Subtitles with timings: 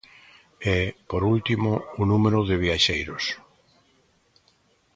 [0.73, 0.75] E,
[1.09, 3.23] por último, o número de viaxeiros.